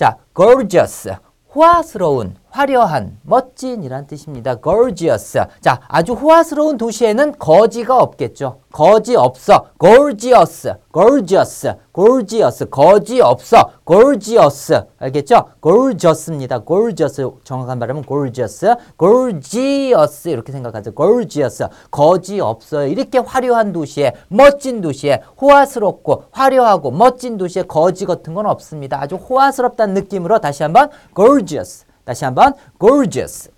자, 0.00 0.16
gorgeous. 0.32 1.14
호화스러운, 1.54 2.34
화려한, 2.50 3.18
멋진이란 3.22 4.06
뜻입니다. 4.06 4.56
gorgeous. 4.60 5.38
자, 5.60 5.80
아주 5.88 6.12
호화스러운 6.14 6.76
도시에는 6.76 7.38
거지가 7.38 7.96
없겠죠. 7.96 8.60
거지 8.72 9.16
없어. 9.16 9.66
gorgeous, 9.78 10.72
gorgeous, 10.92 11.74
gorgeous. 11.92 12.64
거지 12.66 13.20
없어. 13.20 13.70
gorgeous. 13.86 14.80
알겠죠? 14.98 15.44
gorgeous입니다. 15.60 16.64
gorgeous. 16.64 17.22
정확한 17.44 17.78
발음은 17.78 18.04
gorgeous. 18.06 18.66
gorgeous. 18.98 20.28
이렇게 20.28 20.52
생각하죠. 20.52 20.92
gorgeous. 20.92 21.64
거지 21.90 22.40
없어요. 22.40 22.86
이렇게 22.88 23.18
화려한 23.18 23.72
도시에, 23.72 24.12
멋진 24.28 24.80
도시에, 24.80 25.22
호화스럽고, 25.40 26.24
화려하고, 26.30 26.90
멋진 26.90 27.36
도시에 27.36 27.62
거지 27.62 28.06
같은 28.06 28.34
건 28.34 28.46
없습니다. 28.46 29.00
아주 29.00 29.16
호화스럽다는 29.16 29.94
느낌으로 29.94 30.40
다시 30.40 30.62
한번 30.62 30.90
gorgeous. 31.14 31.89
다시 32.09 32.25
한번 32.25 32.53
gorgeous. 32.79 33.49